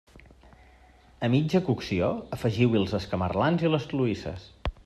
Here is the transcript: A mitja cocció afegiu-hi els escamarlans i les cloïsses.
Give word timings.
A 1.27 1.29
mitja 1.33 1.61
cocció 1.69 2.09
afegiu-hi 2.39 2.83
els 2.83 2.99
escamarlans 3.03 3.69
i 3.71 3.75
les 3.77 3.91
cloïsses. 3.93 4.53